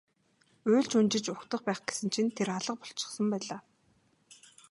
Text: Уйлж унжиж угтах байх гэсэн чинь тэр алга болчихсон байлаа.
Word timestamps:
Уйлж 0.69 0.91
унжиж 0.99 1.25
угтах 1.33 1.61
байх 1.65 1.79
гэсэн 1.87 2.07
чинь 2.13 2.35
тэр 2.37 2.49
алга 2.57 2.73
болчихсон 2.81 3.25
байлаа. 3.31 3.61